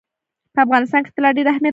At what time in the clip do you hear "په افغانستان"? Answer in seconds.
0.53-0.99